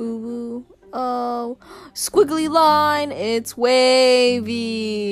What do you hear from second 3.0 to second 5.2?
it's wavy.